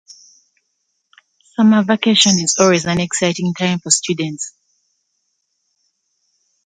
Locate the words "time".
3.53-3.77